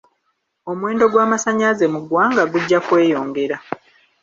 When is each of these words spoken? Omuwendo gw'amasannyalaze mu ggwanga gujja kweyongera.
Omuwendo 0.69 1.05
gw'amasannyalaze 1.11 1.85
mu 1.93 1.99
ggwanga 2.03 2.43
gujja 2.51 2.79
kweyongera. 2.85 3.57